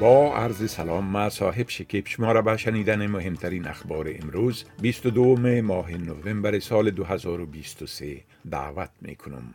[0.00, 5.90] با عرض سلام ما صاحب شکیب شما را به شنیدن مهمترین اخبار امروز 22 ماه
[5.90, 9.54] نوامبر سال 2023 دعوت می کنم.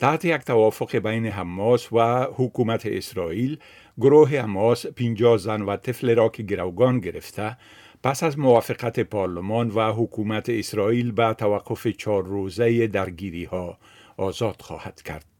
[0.00, 3.58] تحت یک توافق بین حماس و حکومت اسرائیل
[3.98, 7.56] گروه حماس 50 زن و طفل را که گروگان گرفته
[8.02, 13.78] پس از موافقت پارلمان و حکومت اسرائیل به توقف چهار روزه درگیری ها
[14.16, 15.31] آزاد خواهد کرد.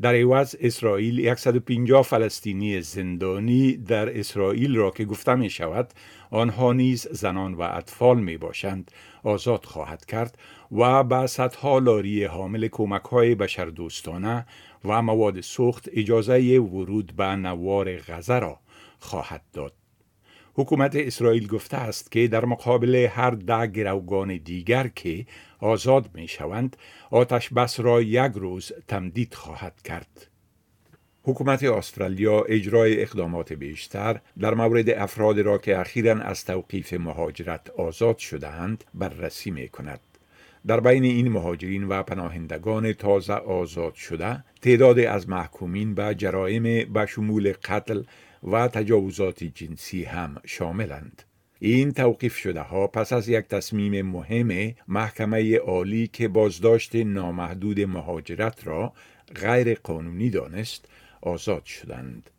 [0.00, 5.92] در عوض اسرائیل 150 فلسطینی زندانی در اسرائیل را که گفته می شود
[6.30, 8.90] آنها نیز زنان و اطفال می باشند
[9.22, 10.38] آزاد خواهد کرد
[10.72, 14.46] و به صدها لاری حامل کمک های بشردوستانه
[14.84, 18.60] و مواد سوخت اجازه ورود به نوار غزه را
[18.98, 19.83] خواهد داد.
[20.56, 25.26] حکومت اسرائیل گفته است که در مقابل هر ده گروگان دیگر که
[25.58, 26.76] آزاد می شوند
[27.10, 30.26] آتش بس را یک روز تمدید خواهد کرد.
[31.22, 38.18] حکومت استرالیا اجرای اقدامات بیشتر در مورد افراد را که اخیرا از توقیف مهاجرت آزاد
[38.18, 40.00] شدهاند بررسی می کند.
[40.66, 47.06] در بین این مهاجرین و پناهندگان تازه آزاد شده تعداد از محکومین به جرائم به
[47.06, 48.02] شمول قتل
[48.44, 51.22] و تجاوزات جنسی هم شاملند.
[51.58, 58.66] این توقیف شده ها پس از یک تصمیم مهم محکمه عالی که بازداشت نامحدود مهاجرت
[58.66, 58.92] را
[59.34, 60.88] غیر قانونی دانست
[61.22, 62.30] آزاد شدند.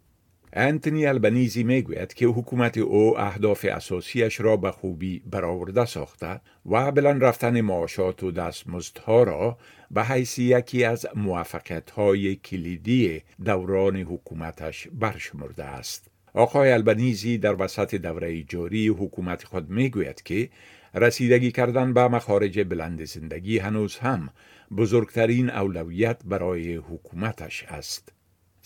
[0.58, 7.23] انتونی البنیزی می‌گوید که حکومت او اهداف اساسیش را به خوبی برآورده ساخته و بلند
[7.23, 9.58] رفتن معاشات و دستمزدها را
[9.92, 16.08] به حیث یکی از موفقیت های کلیدی دوران حکومتش برشمرده است.
[16.34, 20.50] آقای البنیزی در وسط دوره جاری حکومت خود می‌گوید که
[20.94, 24.30] رسیدگی کردن به مخارج بلند زندگی هنوز هم
[24.78, 28.15] بزرگترین اولویت برای حکومتش است.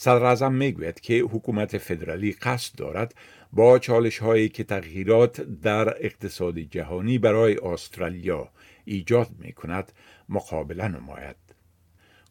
[0.01, 3.15] صدر می گوید که حکومت فدرالی قصد دارد
[3.53, 8.49] با چالش هایی که تغییرات در اقتصاد جهانی برای استرالیا
[8.85, 9.91] ایجاد می کند
[10.29, 11.35] مقابله نماید.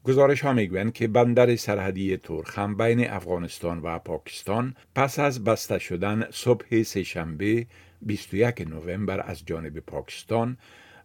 [0.04, 6.26] گزارش ها می‌گویند که بندر سرحدی ترخم بین افغانستان و پاکستان پس از بسته شدن
[6.30, 7.66] صبح سهشنبه
[8.02, 10.56] 21 نوامبر از جانب پاکستان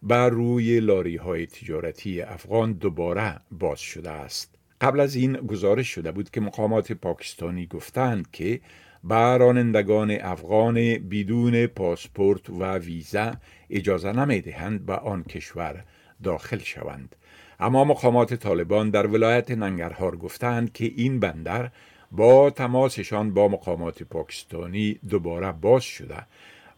[0.02, 4.53] بر روی لاری های تجارتی افغان دوباره باز شده است.
[4.84, 8.60] قبل از این گزارش شده بود که مقامات پاکستانی گفتند که
[9.04, 10.74] به رانندگان افغان
[11.10, 13.32] بدون پاسپورت و ویزا
[13.70, 15.84] اجازه نمی دهند به آن کشور
[16.22, 17.16] داخل شوند.
[17.60, 21.70] اما مقامات طالبان در ولایت ننگرهار گفتند که این بندر
[22.12, 26.26] با تماسشان با مقامات پاکستانی دوباره باز شده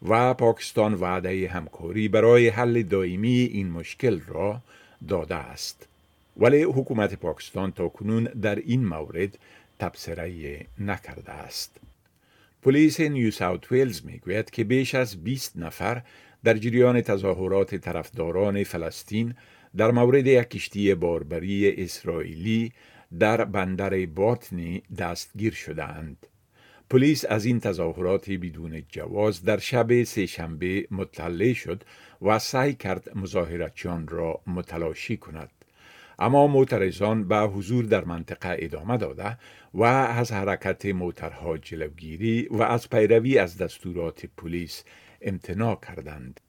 [0.09, 4.61] و پاکستان وعده همکاری برای حل دائمی این مشکل را
[5.07, 5.87] داده است.
[6.39, 9.37] ولی حکومت پاکستان تا کنون در این مورد
[9.79, 11.79] تبصره نکرده است.
[12.61, 16.01] پلیس نیو ساوت ویلز می‌گوید که بیش از 20 نفر
[16.43, 19.35] در جریان تظاهرات طرفداران فلسطین
[19.77, 22.71] در مورد یک کشتی باربری اسرائیلی
[23.19, 26.27] در بندر باتنی دستگیر شدهاند.
[26.89, 31.83] پلیس از این تظاهرات بدون جواز در شب سهشنبه مطلع شد
[32.21, 35.56] و سعی کرد مظاهرتچیان را متلاشی کند.
[36.19, 39.37] اما معترضان به حضور در منطقه ادامه داده
[39.73, 44.83] و از حرکت موترها جلوگیری و از پیروی از دستورات پلیس
[45.21, 46.39] امتناع کردند.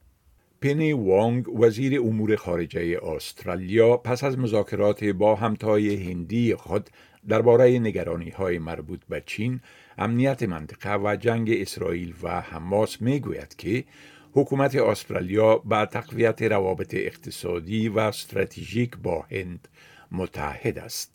[0.63, 6.91] پنی وانگ وزیر امور خارجه استرالیا پس از مذاکرات با همتای هندی خود
[7.29, 9.61] درباره نگرانی های مربوط به چین،
[9.99, 13.85] امنیت منطقه و جنگ اسرائیل و حماس می گوید که
[14.33, 19.69] حکومت استرالیا با تقویت روابط اقتصادی و استراتژیک با هند
[20.13, 21.13] متحد است.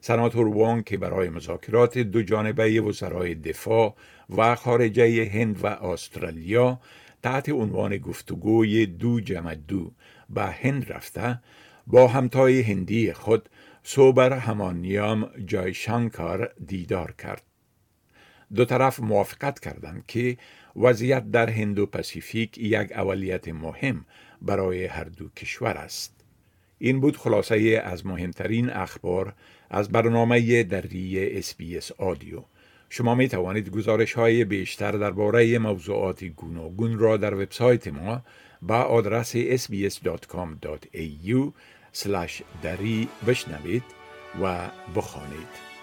[0.00, 3.94] سناتور وانگ که برای مذاکرات دو جانبه وزرای دفاع
[4.36, 6.80] و خارجه هند و استرالیا
[7.22, 9.92] تحت عنوان گفتگوی دو جمع دو
[10.30, 11.40] به هند رفته
[11.86, 13.48] با همتای هندی خود
[13.82, 17.53] سوبرامانیام جایشانکار دیدار کرد.
[18.54, 20.36] دو طرف موافقت کردند که
[20.76, 24.04] وضعیت در هندو پسیفیک یک اولویت مهم
[24.42, 26.14] برای هر دو کشور است.
[26.78, 29.34] این بود خلاصه از مهمترین اخبار
[29.70, 32.42] از برنامه دری SBS رادیو.
[32.90, 38.22] شما می توانید گزارش های بیشتر درباره موضوعات گوناگون را در وبسایت ما
[38.62, 39.92] با آدرس sbs.com.au
[42.62, 43.84] دری بشنوید
[44.42, 45.73] و بخوانید.